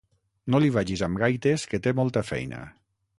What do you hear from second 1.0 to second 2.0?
amb gaites, que té